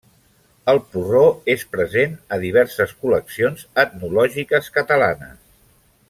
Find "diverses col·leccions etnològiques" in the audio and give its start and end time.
2.45-4.71